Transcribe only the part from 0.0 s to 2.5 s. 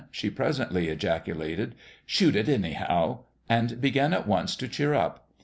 she presently ejaculated" Shoot it,